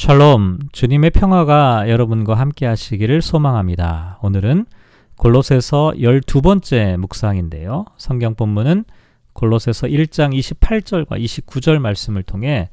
샬롬, 0.00 0.60
주님의 0.72 1.10
평화가 1.10 1.90
여러분과 1.90 2.32
함께 2.32 2.64
하시기를 2.64 3.20
소망합니다. 3.20 4.18
오늘은 4.22 4.64
골로새서 5.18 5.92
12번째 5.96 6.96
묵상인데요. 6.96 7.84
성경 7.98 8.34
본문은 8.34 8.86
골로새서 9.34 9.88
1장 9.88 10.34
28절과 10.34 11.22
29절 11.22 11.80
말씀을 11.80 12.22
통해 12.22 12.70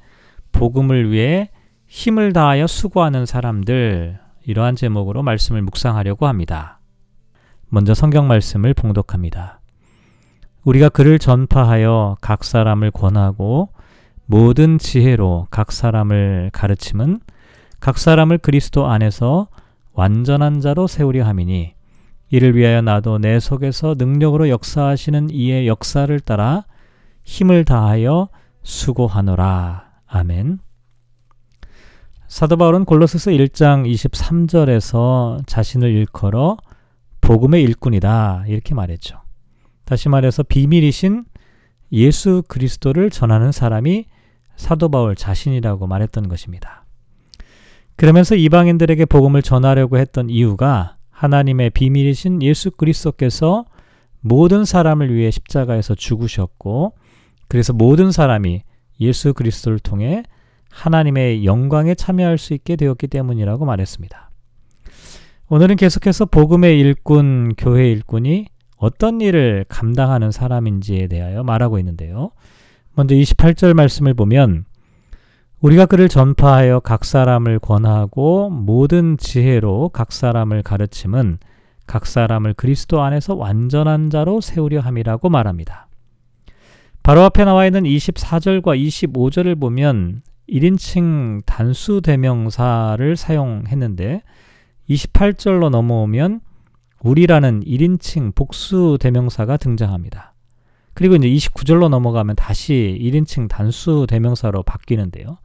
복음을 0.54 1.12
위해 1.12 1.50
힘을 1.88 2.32
다하여 2.32 2.66
수고하는 2.66 3.26
사람들 3.26 4.20
이러한 4.46 4.78
제목으로 4.78 5.22
말씀을 5.22 5.62
묵상하려고 5.64 6.28
합니다. 6.28 6.80
먼저 7.68 7.94
성경 7.94 8.30
말씀을 8.30 8.74
봉독합니다. 8.74 9.60
우리가 10.64 10.88
그를 10.88 11.20
전파하여 11.20 12.16
각 12.22 12.46
사람을 12.46 12.92
권하고 12.92 13.68
모든 14.30 14.78
지혜로 14.78 15.48
각 15.50 15.72
사람을 15.72 16.50
가르침은 16.52 17.22
각 17.80 17.98
사람을 17.98 18.40
그리스도 18.40 18.86
안에서 18.88 19.48
완전한 19.94 20.60
자로 20.60 20.86
세우려 20.88 21.26
함이니 21.26 21.74
이를 22.30 22.56
위하여 22.56 22.82
나도 22.82 23.20
내 23.20 23.40
속에서 23.40 23.96
능력으로 23.98 24.50
역사하시는 24.50 25.30
이의 25.32 25.66
역사를 25.68 26.20
따라 26.20 26.66
힘을 27.24 27.64
다하여 27.64 28.28
수고하노라. 28.64 29.86
아멘. 30.08 30.60
사도 32.28 32.58
바울은 32.58 32.84
골로새서 32.84 33.32
1장 33.32 33.90
23절에서 33.90 35.48
자신을 35.48 35.90
일컬어 35.90 36.58
복음의 37.22 37.64
일꾼이다 37.64 38.44
이렇게 38.48 38.76
말했죠. 38.76 39.22
다시 39.86 40.10
말해서 40.10 40.44
비밀이신 40.44 41.24
예수 41.94 42.44
그리스도를 42.50 43.10
전하는 43.10 43.54
사람이 43.54 44.06
사도 44.58 44.90
바울 44.90 45.16
자신이라고 45.16 45.88
말했던 45.88 46.28
것입니다. 46.28 46.84
그러면서 47.96 48.36
이방인들에게 48.36 49.06
복음을 49.06 49.42
전하려고 49.42 49.98
했던 49.98 50.30
이유가 50.30 50.98
하나님의 51.10 51.70
비밀이신 51.70 52.44
예수 52.44 52.72
그리스도께서 52.72 53.66
모든 54.20 54.66
사람을 54.66 55.14
위해 55.14 55.32
십자가에서 55.32 55.96
죽으셨고 55.96 56.94
그래서 57.48 57.74
모든 57.74 58.12
사람이 58.12 58.62
예수 59.00 59.34
그리스도를 59.34 59.80
통해 59.80 60.24
하나님의 60.70 61.46
영광에 61.46 61.96
참여할 61.96 62.38
수 62.38 62.54
있게 62.54 62.76
되었기 62.76 63.08
때문이라고 63.08 63.66
말했습니다. 63.66 64.30
오늘은 65.50 65.78
계속해서 65.78 66.26
복음의 66.26 66.78
일꾼, 66.80 67.54
교회 67.58 67.90
일꾼이 67.90 68.48
어떤 68.76 69.22
일을 69.22 69.66
감당하는 69.70 70.32
사람인지에 70.32 71.08
대하여 71.08 71.44
말하고 71.44 71.80
있는데요. 71.80 72.32
먼저 72.98 73.14
28절 73.14 73.76
말씀을 73.76 74.16
보면 74.16 74.66
우리가 75.62 75.86
그를 75.86 76.10
전파하여 76.10 76.80
각 76.80 77.06
사람을 77.06 77.60
권하고 77.60 78.50
모든 78.50 79.18
지혜로 79.18 79.90
각 79.90 80.12
사람을 80.12 80.64
가르침은 80.64 81.38
각 81.86 82.08
사람을 82.08 82.56
그리스도 82.56 83.04
안에서 83.04 83.36
완전한 83.36 84.10
자로 84.10 84.42
세우려 84.42 84.80
함이라고 84.80 85.30
말합니다. 85.30 85.88
바로 87.04 87.22
앞에 87.22 87.46
나와 87.46 87.68
있는 87.68 87.84
24절과 87.84 88.76
25절을 88.84 89.60
보면 89.60 90.24
1인칭 90.50 91.44
단수 91.46 92.02
대명사를 92.02 93.16
사용했는데 93.16 94.24
28절로 94.90 95.70
넘어오면 95.70 96.42
우리라는 97.04 97.64
1인칭 97.64 98.34
복수 98.34 98.98
대명사가 99.00 99.58
등장합니다. 99.58 100.34
그리고 100.98 101.16
이제 101.16 101.30
29절로 101.30 101.90
넘어가면 101.90 102.36
다시 102.36 102.98
1인칭 103.00 103.48
단수 103.48 104.08
대명사로 104.10 104.64
바뀌는데요. 104.64 105.38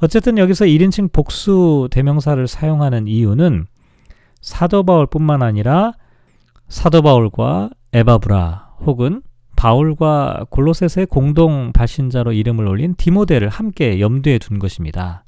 어쨌든 0.00 0.38
여기서 0.38 0.66
1인칭 0.66 1.12
복수 1.12 1.88
대명사를 1.90 2.46
사용하는 2.46 3.08
이유는 3.08 3.66
사도 4.40 4.84
바울뿐만 4.84 5.42
아니라 5.42 5.94
사도 6.68 7.02
바울과 7.02 7.70
에바브라 7.92 8.74
혹은 8.86 9.22
바울과 9.56 10.46
골로새서의 10.50 11.06
공동 11.06 11.72
발신자로 11.72 12.32
이름을 12.32 12.64
올린 12.68 12.94
디모데를 12.94 13.48
함께 13.48 13.98
염두에 13.98 14.38
둔 14.38 14.60
것입니다. 14.60 15.24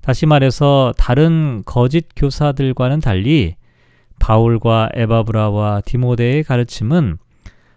다시 0.00 0.26
말해서 0.26 0.92
다른 0.98 1.62
거짓 1.64 2.08
교사들과는 2.16 2.98
달리 2.98 3.54
바울과 4.18 4.88
에바브라와 4.94 5.82
디모데의 5.84 6.42
가르침은 6.42 7.18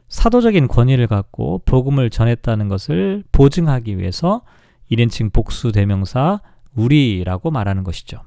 사도적인 0.08 0.68
권위를 0.68 1.08
갖고 1.08 1.62
복음을 1.66 2.10
전했다는 2.10 2.68
것을 2.70 3.24
보증하기 3.32 3.98
위해서 3.98 4.42
1인칭 4.92 5.34
복수 5.34 5.72
대명사 5.72 6.42
우리라고 6.76 7.52
말하는 7.52 7.84
것이죠. 7.84 8.20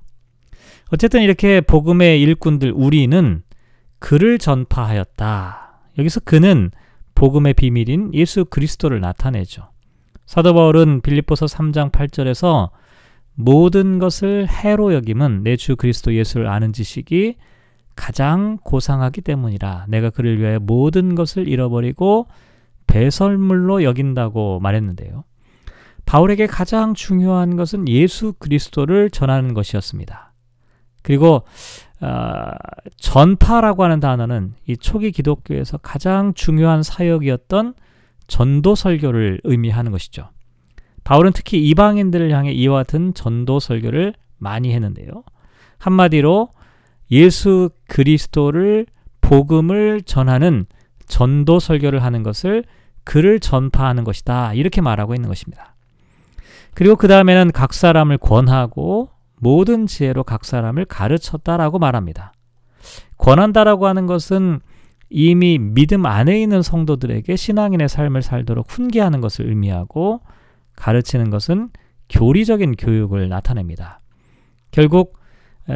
어쨌든 0.91 1.23
이렇게 1.23 1.61
복음의 1.61 2.21
일꾼들 2.23 2.73
우리는 2.73 3.43
그를 3.99 4.39
전파하였다. 4.39 5.81
여기서 5.99 6.21
그는 6.21 6.71
복음의 7.15 7.55
비밀인 7.55 8.15
예수 8.15 8.45
그리스도를 8.45 9.01
나타내죠. 9.01 9.65
사도 10.27 10.55
바울은 10.55 11.01
빌립보서 11.01 11.47
3장 11.47 11.91
8절에서 11.91 12.71
모든 13.35 13.99
것을 13.99 14.49
해로 14.49 14.95
여김은 14.95 15.43
내 15.43 15.57
주 15.57 15.77
그리스도 15.77 16.15
예수를 16.15 16.49
아는 16.49 16.73
지식이 16.73 17.37
가장 17.99 18.59
고상하기 18.63 19.23
때문이라 19.23 19.87
내가 19.89 20.11
그를 20.11 20.39
위하여 20.39 20.61
모든 20.61 21.17
것을 21.17 21.49
잃어버리고 21.49 22.29
배설물로 22.87 23.83
여긴다고 23.83 24.61
말했는데요. 24.61 25.25
바울에게 26.07 26.47
가장 26.47 26.95
중요한 26.95 27.57
것은 27.57 27.89
예수 27.89 28.35
그리스도를 28.39 29.11
전하는 29.11 29.53
것이었습니다. 29.53 30.33
그리고 31.03 31.43
어, 32.01 32.51
전파라고 32.97 33.83
하는 33.83 33.99
단어는 33.99 34.55
이 34.67 34.77
초기 34.77 35.11
기독교에서 35.11 35.79
가장 35.79 36.33
중요한 36.35 36.85
사역이었던 36.85 37.75
전도 38.29 38.75
설교를 38.77 39.41
의미하는 39.43 39.91
것이죠. 39.91 40.31
바울은 41.03 41.33
특히 41.33 41.69
이방인들을 41.69 42.31
향해 42.31 42.53
이와 42.53 42.79
같은 42.79 43.13
전도 43.13 43.59
설교를 43.59 44.15
많이 44.39 44.73
했는데요. 44.73 45.25
한마디로 45.79 46.51
예수 47.11 47.71
그리스도를 47.89 48.87
복음을 49.21 50.03
전하는 50.03 50.67
전도 51.07 51.59
설교를 51.59 52.03
하는 52.03 52.23
것을 52.23 52.65
그를 53.05 53.41
전파하는 53.41 54.05
것이다. 54.05 54.55
이렇게 54.55 54.81
말하고 54.81 55.15
있는 55.15 55.29
것입니다. 55.29 55.75
그리고 56.75 56.97
그 56.97 57.09
다음에는 57.09 57.53
각 57.53 57.73
사람을 57.73 58.19
권하고 58.19 59.11
모든 59.41 59.87
지혜로 59.87 60.25
각 60.25 60.45
사람을 60.45 60.85
가르쳤다라고 60.85 61.79
말합니다. 61.79 62.33
권한다라고 63.17 63.87
하는 63.87 64.07
것은 64.07 64.61
이미 65.11 65.59
믿음 65.59 66.07
안에 66.07 66.41
있는 66.41 66.63
성도들에게 66.63 67.35
신앙인의 67.35 67.89
삶을 67.89 68.23
살도록 68.23 68.67
훈계하는 68.71 69.21
것을 69.21 69.49
의미하고 69.49 70.21
가르치는 70.77 71.31
것은 71.31 71.71
교리적인 72.09 72.77
교육을 72.77 73.29
나타냅니다. 73.29 74.01
결국 74.71 75.19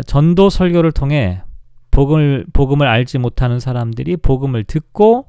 전도 0.06 0.50
설교를 0.50 0.92
통해 0.92 1.42
복음을 1.90 2.46
복음을 2.52 2.86
알지 2.86 3.18
못하는 3.18 3.60
사람들이 3.60 4.16
복음을 4.16 4.64
듣고 4.64 5.26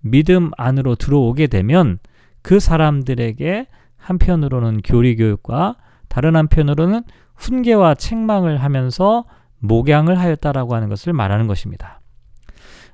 믿음 0.00 0.50
안으로 0.56 0.94
들어오게 0.94 1.48
되면 1.48 1.98
그 2.42 2.60
사람들에게 2.60 3.66
한편으로는 3.96 4.80
교리 4.84 5.16
교육과 5.16 5.76
다른 6.08 6.36
한편으로는 6.36 7.02
훈계와 7.36 7.94
책망을 7.94 8.58
하면서 8.58 9.24
목양을 9.58 10.18
하였다라고 10.18 10.74
하는 10.74 10.88
것을 10.88 11.12
말하는 11.12 11.46
것입니다. 11.46 12.00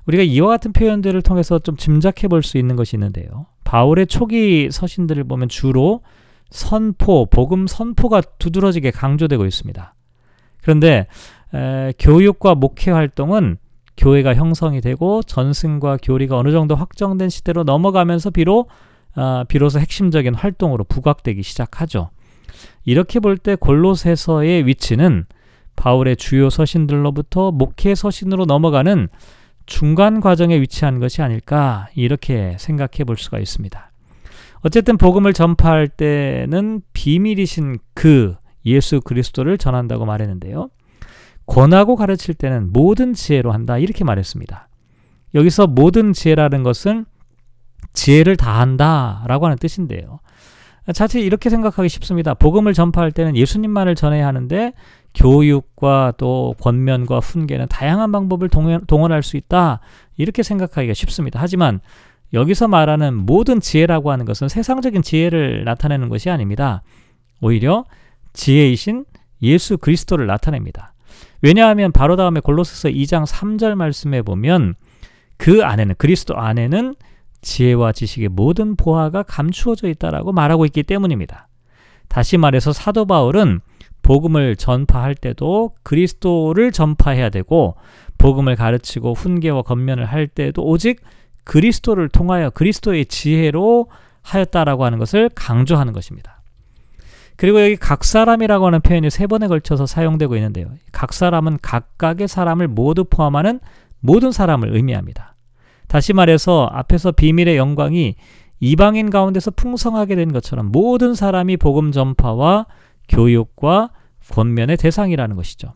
우리가 0.07 0.23
이와 0.23 0.47
같은 0.47 0.73
표현들을 0.73 1.21
통해서 1.21 1.59
좀 1.59 1.77
짐작해 1.77 2.27
볼 2.27 2.41
수 2.41 2.57
있는 2.57 2.75
것이 2.75 2.95
있는데요. 2.95 3.45
바울의 3.63 4.07
초기 4.07 4.69
서신들을 4.71 5.25
보면 5.25 5.49
주로 5.49 6.01
선포, 6.49 7.27
복음 7.27 7.67
선포가 7.67 8.21
두드러지게 8.39 8.91
강조되고 8.91 9.45
있습니다. 9.45 9.93
그런데 10.61 11.07
에, 11.53 11.93
교육과 11.99 12.55
목회 12.55 12.91
활동은 12.91 13.57
교회가 13.97 14.35
형성이 14.35 14.81
되고 14.81 15.21
전승과 15.21 15.97
교리가 16.01 16.37
어느 16.37 16.51
정도 16.51 16.75
확정된 16.75 17.29
시대로 17.29 17.63
넘어가면서 17.63 18.29
비로 18.29 18.67
아, 19.13 19.43
비로소 19.47 19.79
핵심적인 19.79 20.33
활동으로 20.35 20.85
부각되기 20.85 21.43
시작하죠. 21.43 22.09
이렇게 22.85 23.19
볼 23.19 23.37
때 23.37 23.55
골로새서의 23.55 24.65
위치는 24.65 25.25
바울의 25.75 26.15
주요 26.15 26.49
서신들로부터 26.49 27.51
목회 27.51 27.93
서신으로 27.95 28.45
넘어가는 28.45 29.09
중간 29.65 30.21
과정에 30.21 30.59
위치한 30.59 30.99
것이 30.99 31.21
아닐까 31.21 31.87
이렇게 31.95 32.55
생각해 32.59 33.03
볼 33.05 33.17
수가 33.17 33.39
있습니다. 33.39 33.91
어쨌든 34.61 34.97
복음을 34.97 35.33
전파할 35.33 35.87
때는 35.87 36.81
비밀이신 36.93 37.79
그 37.93 38.35
예수 38.65 39.01
그리스도를 39.01 39.57
전한다고 39.57 40.05
말했는데요. 40.05 40.69
권하고 41.45 41.95
가르칠 41.95 42.35
때는 42.35 42.71
모든 42.71 43.13
지혜로 43.13 43.51
한다 43.51 43.77
이렇게 43.77 44.03
말했습니다. 44.03 44.67
여기서 45.33 45.67
모든 45.67 46.13
지혜라는 46.13 46.63
것은 46.63 47.05
지혜를 47.93 48.37
다한다라고 48.37 49.45
하는 49.45 49.57
뜻인데요. 49.57 50.19
자칫 50.93 51.19
이렇게 51.19 51.49
생각하기 51.49 51.89
쉽습니다. 51.89 52.33
복음을 52.33 52.73
전파할 52.73 53.11
때는 53.11 53.35
예수님만을 53.35 53.95
전해야 53.95 54.25
하는데 54.27 54.73
교육과 55.13 56.13
또 56.17 56.55
권면과 56.59 57.19
훈계는 57.19 57.67
다양한 57.67 58.11
방법을 58.11 58.49
동원, 58.49 58.85
동원할 58.87 59.23
수 59.23 59.37
있다. 59.37 59.79
이렇게 60.17 60.41
생각하기가 60.43 60.93
쉽습니다. 60.93 61.39
하지만 61.41 61.81
여기서 62.33 62.67
말하는 62.67 63.13
모든 63.15 63.59
지혜라고 63.59 64.11
하는 64.11 64.25
것은 64.25 64.47
세상적인 64.47 65.01
지혜를 65.01 65.65
나타내는 65.65 66.09
것이 66.09 66.29
아닙니다. 66.29 66.81
오히려 67.41 67.85
지혜이신 68.33 69.05
예수 69.41 69.77
그리스도를 69.77 70.27
나타냅니다. 70.27 70.93
왜냐하면 71.41 71.91
바로 71.91 72.15
다음에 72.15 72.39
골로새서 72.39 72.89
2장 72.89 73.25
3절 73.25 73.75
말씀에 73.75 74.21
보면 74.21 74.75
그 75.37 75.63
안에는 75.63 75.95
그리스도 75.97 76.37
안에는 76.37 76.95
지혜와 77.41 77.91
지식의 77.93 78.29
모든 78.29 78.75
보화가 78.75 79.23
감추어져 79.23 79.87
있다라고 79.89 80.31
말하고 80.31 80.65
있기 80.65 80.83
때문입니다. 80.83 81.47
다시 82.07 82.37
말해서 82.37 82.73
사도 82.73 83.05
바울은 83.05 83.61
복음을 84.03 84.55
전파할 84.55 85.15
때도 85.15 85.75
그리스도를 85.83 86.71
전파해야 86.71 87.29
되고 87.29 87.75
복음을 88.17 88.55
가르치고 88.55 89.13
훈계와 89.13 89.63
권면을 89.63 90.05
할 90.05 90.27
때도 90.27 90.63
오직 90.63 91.01
그리스도를 91.43 92.09
통하여 92.09 92.49
그리스도의 92.51 93.05
지혜로 93.05 93.87
하였다라고 94.21 94.85
하는 94.85 94.99
것을 94.99 95.29
강조하는 95.33 95.93
것입니다. 95.93 96.40
그리고 97.41 97.59
여기 97.63 97.75
각 97.75 98.03
사람이라고 98.03 98.67
하는 98.67 98.81
표현이 98.81 99.09
세 99.09 99.25
번에 99.25 99.47
걸쳐서 99.47 99.87
사용되고 99.87 100.35
있는데요. 100.35 100.67
각 100.91 101.11
사람은 101.11 101.57
각각의 101.63 102.27
사람을 102.27 102.67
모두 102.67 103.03
포함하는 103.03 103.59
모든 103.99 104.31
사람을 104.31 104.75
의미합니다. 104.75 105.33
다시 105.87 106.13
말해서 106.13 106.69
앞에서 106.71 107.11
비밀의 107.11 107.57
영광이 107.57 108.13
이방인 108.59 109.09
가운데서 109.09 109.49
풍성하게 109.49 110.17
된 110.17 110.31
것처럼 110.33 110.71
모든 110.71 111.15
사람이 111.15 111.57
복음 111.57 111.91
전파와 111.91 112.67
교육과 113.09 113.89
권면의 114.29 114.77
대상이라는 114.77 115.35
것이죠. 115.35 115.69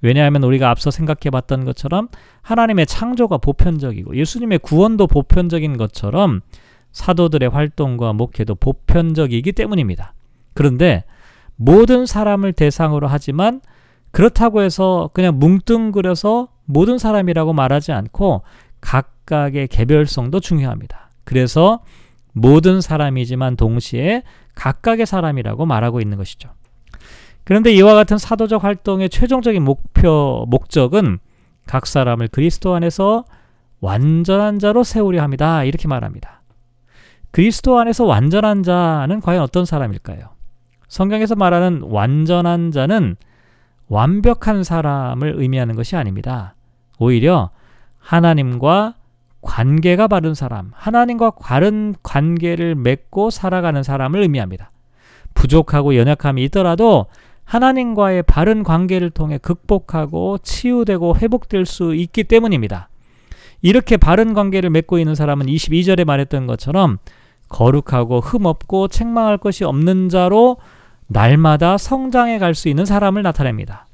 왜냐하면 0.00 0.42
우리가 0.42 0.70
앞서 0.70 0.90
생각해 0.90 1.30
봤던 1.30 1.64
것처럼 1.64 2.08
하나님의 2.40 2.86
창조가 2.86 3.38
보편적이고 3.38 4.16
예수님의 4.16 4.58
구원도 4.58 5.06
보편적인 5.06 5.76
것처럼 5.76 6.40
사도들의 6.90 7.48
활동과 7.48 8.12
목회도 8.12 8.56
보편적이기 8.56 9.52
때문입니다. 9.52 10.14
그런데 10.54 11.04
모든 11.64 12.06
사람을 12.06 12.52
대상으로 12.52 13.06
하지만 13.06 13.60
그렇다고 14.10 14.62
해서 14.62 15.10
그냥 15.12 15.38
뭉뚱그려서 15.38 16.48
모든 16.64 16.98
사람이라고 16.98 17.52
말하지 17.52 17.92
않고 17.92 18.42
각각의 18.80 19.68
개별성도 19.68 20.40
중요합니다. 20.40 21.10
그래서 21.24 21.80
모든 22.32 22.80
사람이지만 22.80 23.56
동시에 23.56 24.22
각각의 24.54 25.06
사람이라고 25.06 25.64
말하고 25.64 26.00
있는 26.00 26.18
것이죠. 26.18 26.50
그런데 27.44 27.72
이와 27.72 27.94
같은 27.94 28.18
사도적 28.18 28.64
활동의 28.64 29.08
최종적인 29.08 29.62
목표, 29.62 30.44
목적은 30.48 31.18
각 31.66 31.86
사람을 31.86 32.28
그리스도 32.28 32.74
안에서 32.74 33.24
완전한 33.80 34.58
자로 34.58 34.84
세우려 34.84 35.22
합니다. 35.22 35.64
이렇게 35.64 35.88
말합니다. 35.88 36.42
그리스도 37.30 37.78
안에서 37.78 38.04
완전한 38.04 38.62
자는 38.62 39.20
과연 39.20 39.42
어떤 39.42 39.64
사람일까요? 39.64 40.41
성경에서 40.92 41.36
말하는 41.36 41.80
완전한 41.84 42.70
자는 42.70 43.16
완벽한 43.88 44.62
사람을 44.62 45.36
의미하는 45.38 45.74
것이 45.74 45.96
아닙니다. 45.96 46.54
오히려 46.98 47.48
하나님과 47.98 48.96
관계가 49.40 50.06
바른 50.06 50.34
사람, 50.34 50.70
하나님과 50.74 51.30
바른 51.40 51.94
관계를 52.02 52.74
맺고 52.74 53.30
살아가는 53.30 53.82
사람을 53.82 54.20
의미합니다. 54.20 54.70
부족하고 55.32 55.96
연약함이 55.96 56.44
있더라도 56.44 57.06
하나님과의 57.44 58.24
바른 58.24 58.62
관계를 58.62 59.08
통해 59.08 59.38
극복하고 59.38 60.36
치유되고 60.42 61.16
회복될 61.16 61.64
수 61.64 61.94
있기 61.94 62.24
때문입니다. 62.24 62.90
이렇게 63.62 63.96
바른 63.96 64.34
관계를 64.34 64.68
맺고 64.68 64.98
있는 64.98 65.14
사람은 65.14 65.46
22절에 65.46 66.04
말했던 66.04 66.46
것처럼 66.46 66.98
거룩하고 67.48 68.20
흠없고 68.20 68.88
책망할 68.88 69.38
것이 69.38 69.64
없는 69.64 70.10
자로 70.10 70.58
날마다 71.12 71.78
성장해 71.78 72.38
갈 72.38 72.54
수 72.54 72.68
있는 72.68 72.84
사람을 72.84 73.22
나타냅니다. 73.22 73.86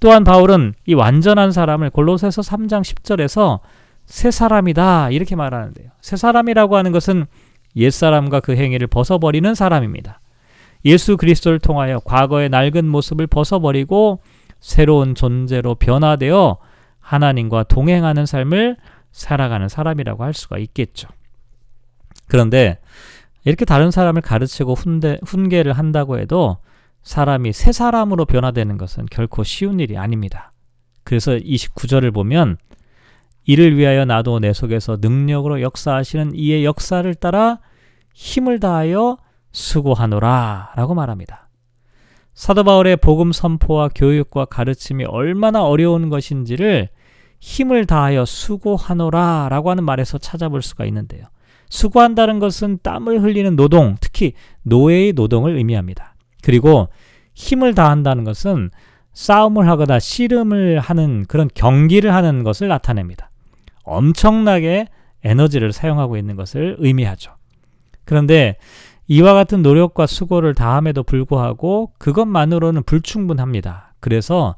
또한 0.00 0.24
바울은 0.24 0.74
이 0.86 0.94
완전한 0.94 1.52
사람을 1.52 1.90
골로새서 1.90 2.42
3장 2.42 2.82
10절에서 2.82 3.60
새 4.06 4.30
사람이다 4.30 5.10
이렇게 5.10 5.34
말하는데요. 5.36 5.88
새 6.00 6.16
사람이라고 6.16 6.76
하는 6.76 6.92
것은 6.92 7.26
옛사람과 7.76 8.40
그 8.40 8.56
행위를 8.56 8.86
벗어버리는 8.86 9.54
사람입니다. 9.54 10.20
예수 10.84 11.16
그리스도를 11.16 11.58
통하여 11.58 12.00
과거의 12.00 12.50
낡은 12.50 12.86
모습을 12.86 13.26
벗어버리고 13.26 14.20
새로운 14.60 15.14
존재로 15.14 15.76
변화되어 15.76 16.58
하나님과 17.00 17.64
동행하는 17.64 18.26
삶을 18.26 18.76
살아가는 19.12 19.68
사람이라고 19.68 20.24
할 20.24 20.34
수가 20.34 20.58
있겠죠. 20.58 21.08
그런데 22.26 22.78
이렇게 23.44 23.64
다른 23.64 23.90
사람을 23.90 24.22
가르치고 24.22 24.74
훈대, 24.74 25.18
훈계를 25.24 25.72
한다고 25.74 26.18
해도 26.18 26.58
사람이 27.02 27.52
새 27.52 27.72
사람으로 27.72 28.24
변화되는 28.24 28.78
것은 28.78 29.06
결코 29.10 29.44
쉬운 29.44 29.80
일이 29.80 29.98
아닙니다. 29.98 30.52
그래서 31.04 31.32
29절을 31.32 32.12
보면 32.14 32.56
이를 33.44 33.76
위하여 33.76 34.06
나도 34.06 34.38
내 34.40 34.54
속에서 34.54 34.96
능력으로 35.00 35.60
역사하시는 35.60 36.32
이의 36.34 36.64
역사를 36.64 37.14
따라 37.14 37.58
힘을 38.14 38.58
다하여 38.58 39.18
수고하노라 39.52 40.72
라고 40.76 40.94
말합니다. 40.94 41.48
사도 42.32 42.64
바울의 42.64 42.96
복음 42.96 43.32
선포와 43.32 43.90
교육과 43.94 44.46
가르침이 44.46 45.04
얼마나 45.04 45.64
어려운 45.64 46.08
것인지를 46.08 46.88
힘을 47.38 47.84
다하여 47.84 48.24
수고하노라 48.24 49.48
라고 49.50 49.70
하는 49.70 49.84
말에서 49.84 50.16
찾아볼 50.18 50.62
수가 50.62 50.86
있는데요. 50.86 51.26
수고한다는 51.74 52.38
것은 52.38 52.78
땀을 52.84 53.20
흘리는 53.20 53.56
노동, 53.56 53.96
특히 54.00 54.34
노예의 54.62 55.12
노동을 55.14 55.56
의미합니다. 55.56 56.14
그리고 56.40 56.88
힘을 57.34 57.74
다한다는 57.74 58.22
것은 58.22 58.70
싸움을 59.12 59.68
하거나 59.68 59.98
씨름을 59.98 60.78
하는 60.78 61.24
그런 61.26 61.50
경기를 61.52 62.14
하는 62.14 62.44
것을 62.44 62.68
나타냅니다. 62.68 63.28
엄청나게 63.82 64.86
에너지를 65.24 65.72
사용하고 65.72 66.16
있는 66.16 66.36
것을 66.36 66.76
의미하죠. 66.78 67.32
그런데 68.04 68.56
이와 69.08 69.34
같은 69.34 69.62
노력과 69.62 70.06
수고를 70.06 70.54
다함에도 70.54 71.02
불구하고 71.02 71.92
그것만으로는 71.98 72.84
불충분합니다. 72.84 73.94
그래서 73.98 74.54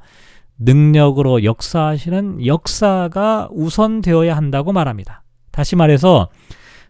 능력으로 0.58 1.44
역사하시는 1.44 2.44
역사가 2.44 3.48
우선되어야 3.52 4.36
한다고 4.36 4.72
말합니다. 4.72 5.22
다시 5.50 5.76
말해서 5.76 6.28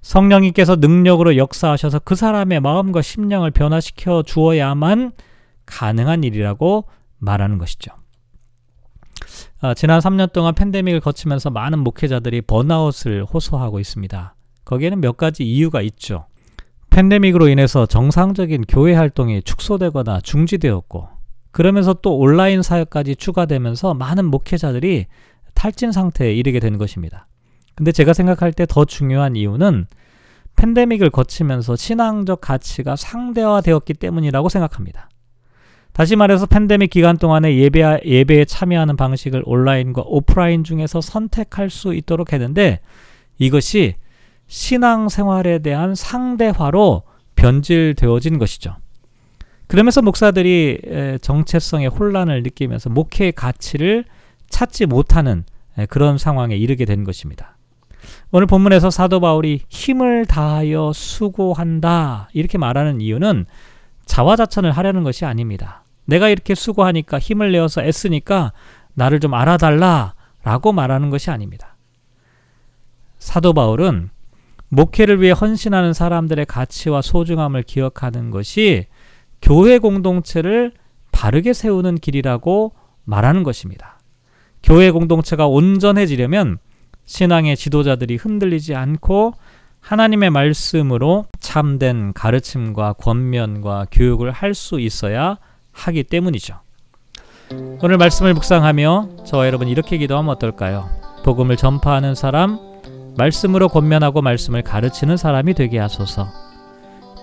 성령님께서 0.02 0.76
능력으로 0.76 1.36
역사하셔서 1.36 2.00
그 2.00 2.14
사람의 2.14 2.60
마음과 2.60 3.02
심령을 3.02 3.50
변화시켜 3.50 4.22
주어야만 4.22 5.12
가능한 5.66 6.24
일이라고 6.24 6.84
말하는 7.18 7.58
것이죠. 7.58 7.92
아, 9.60 9.74
지난 9.74 10.00
3년 10.00 10.32
동안 10.32 10.54
팬데믹을 10.54 11.00
거치면서 11.00 11.50
많은 11.50 11.78
목회자들이 11.80 12.42
번아웃을 12.42 13.24
호소하고 13.24 13.80
있습니다. 13.80 14.34
거기에는 14.64 15.00
몇 15.00 15.16
가지 15.16 15.44
이유가 15.44 15.80
있죠. 15.82 16.26
팬데믹으로 16.90 17.48
인해서 17.48 17.86
정상적인 17.86 18.64
교회 18.68 18.94
활동이 18.94 19.42
축소되거나 19.42 20.20
중지되었고 20.20 21.08
그러면서 21.50 21.94
또 21.94 22.16
온라인 22.16 22.62
사역까지 22.62 23.16
추가되면서 23.16 23.94
많은 23.94 24.26
목회자들이 24.26 25.06
탈진 25.54 25.92
상태에 25.92 26.32
이르게 26.32 26.60
된 26.60 26.78
것입니다. 26.78 27.26
근데 27.76 27.92
제가 27.92 28.12
생각할 28.12 28.52
때 28.52 28.66
더 28.66 28.84
중요한 28.84 29.36
이유는 29.36 29.86
팬데믹을 30.56 31.10
거치면서 31.10 31.76
신앙적 31.76 32.40
가치가 32.40 32.96
상대화되었기 32.96 33.94
때문이라고 33.94 34.48
생각합니다. 34.48 35.08
다시 35.92 36.16
말해서 36.16 36.46
팬데믹 36.46 36.90
기간 36.90 37.16
동안에 37.16 37.56
예배, 37.56 38.00
예배에 38.04 38.46
참여하는 38.46 38.96
방식을 38.96 39.42
온라인과 39.46 40.02
오프라인 40.06 40.64
중에서 40.64 41.00
선택할 41.00 41.70
수 41.70 41.94
있도록 41.94 42.32
했는데 42.32 42.80
이것이 43.38 43.94
신앙생활에 44.46 45.58
대한 45.58 45.94
상대화로 45.94 47.02
변질되어진 47.34 48.38
것이죠. 48.38 48.76
그러면서 49.66 50.00
목사들이 50.00 51.18
정체성의 51.20 51.88
혼란을 51.88 52.42
느끼면서 52.42 52.88
목회의 52.88 53.32
가치를 53.32 54.04
찾지 54.48 54.86
못하는 54.86 55.44
그런 55.88 56.16
상황에 56.18 56.56
이르게 56.56 56.84
된 56.84 57.04
것입니다. 57.04 57.55
오늘 58.30 58.46
본문에서 58.46 58.90
사도 58.90 59.20
바울이 59.20 59.62
힘을 59.68 60.26
다하여 60.26 60.92
수고한다 60.94 62.28
이렇게 62.32 62.58
말하는 62.58 63.00
이유는 63.00 63.46
자화자찬을 64.06 64.70
하려는 64.70 65.02
것이 65.04 65.24
아닙니다. 65.24 65.84
내가 66.04 66.28
이렇게 66.28 66.54
수고하니까 66.54 67.18
힘을 67.18 67.52
내어서 67.52 67.82
애쓰니까 67.82 68.52
나를 68.94 69.20
좀 69.20 69.34
알아달라 69.34 70.14
라고 70.42 70.72
말하는 70.72 71.10
것이 71.10 71.30
아닙니다. 71.30 71.76
사도 73.18 73.52
바울은 73.52 74.10
목회를 74.68 75.20
위해 75.20 75.32
헌신하는 75.32 75.92
사람들의 75.92 76.46
가치와 76.46 77.02
소중함을 77.02 77.62
기억하는 77.62 78.30
것이 78.30 78.86
교회 79.42 79.78
공동체를 79.78 80.72
바르게 81.12 81.52
세우는 81.52 81.96
길이라고 81.96 82.72
말하는 83.04 83.42
것입니다. 83.42 83.98
교회 84.62 84.90
공동체가 84.90 85.46
온전해지려면 85.46 86.58
신앙의 87.06 87.56
지도자들이 87.56 88.16
흔들리지 88.16 88.74
않고 88.74 89.34
하나님의 89.80 90.30
말씀으로 90.30 91.26
참된 91.38 92.12
가르침과 92.12 92.94
권면과 92.94 93.86
교육을 93.90 94.32
할 94.32 94.54
수 94.54 94.80
있어야 94.80 95.38
하기 95.72 96.04
때문이죠. 96.04 96.56
오늘 97.80 97.96
말씀을 97.98 98.34
묵상하며 98.34 99.24
저와 99.24 99.46
여러분 99.46 99.68
이렇게 99.68 99.98
기도하면 99.98 100.30
어떨까요? 100.34 100.88
복음을 101.24 101.56
전파하는 101.56 102.14
사람, 102.14 102.58
말씀으로 103.16 103.68
권면하고 103.68 104.22
말씀을 104.22 104.62
가르치는 104.62 105.16
사람이 105.16 105.54
되게 105.54 105.78
하소서. 105.78 106.28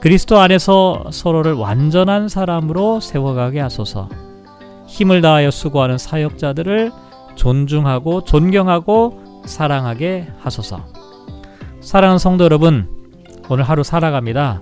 그리스도 0.02 0.40
안에서 0.40 1.06
서로를 1.12 1.54
완전한 1.54 2.30
사람으로 2.30 3.00
세워가게 3.00 3.60
하소서. 3.60 4.10
힘을 4.88 5.22
다하여 5.22 5.52
수고하는 5.52 5.98
사역자들을 5.98 6.92
존중하고 7.36 8.24
존경하고 8.24 9.33
사랑하게 9.46 10.28
하소서. 10.40 10.86
사랑하는 11.82 12.18
성도 12.20 12.44
여러분, 12.44 12.88
오늘 13.50 13.64
하루 13.64 13.84
살아갑니다. 13.84 14.62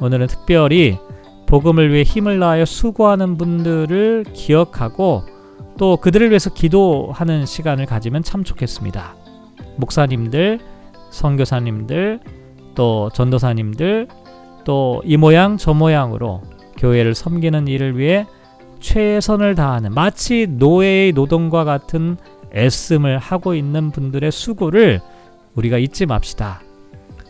오늘은 0.00 0.26
특별히 0.28 0.98
복음을 1.46 1.92
위해 1.92 2.02
힘을 2.02 2.40
다하여 2.40 2.64
수고하는 2.64 3.36
분들을 3.36 4.24
기억하고 4.32 5.22
또 5.78 5.96
그들을 5.96 6.28
위해서 6.30 6.50
기도하는 6.52 7.46
시간을 7.46 7.86
가지면 7.86 8.22
참 8.22 8.44
좋겠습니다. 8.44 9.14
목사님들, 9.76 10.60
선교사님들, 11.10 12.20
또 12.74 13.10
전도사님들, 13.14 14.08
또 14.64 15.00
이 15.04 15.16
모양 15.16 15.56
저 15.56 15.72
모양으로 15.72 16.42
교회를 16.76 17.14
섬기는 17.14 17.68
일을 17.68 17.96
위해 17.98 18.26
최선을 18.80 19.54
다하는 19.54 19.92
마치 19.94 20.46
노예의 20.46 21.12
노동과 21.12 21.64
같은 21.64 22.16
애씀을 22.54 23.18
하고 23.18 23.54
있는 23.54 23.90
분들의 23.90 24.30
수고를 24.32 25.00
우리가 25.54 25.78
잊지 25.78 26.06
맙시다. 26.06 26.62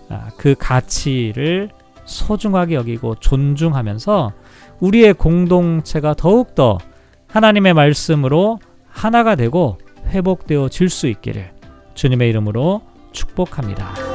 아, 0.08 0.28
그 0.36 0.54
가치를 0.58 1.70
소중하게 2.04 2.74
여기고 2.74 3.16
존중하면서 3.16 4.32
우리의 4.80 5.14
공동체가 5.14 6.14
더욱더 6.14 6.78
하나님의 7.26 7.74
말씀으로 7.74 8.58
하나가 8.88 9.34
되고 9.34 9.78
회복되어 10.06 10.68
질 10.68 10.88
수 10.88 11.06
있기를 11.08 11.50
주님의 11.94 12.30
이름으로 12.30 12.80
축복합니다. 13.12 14.07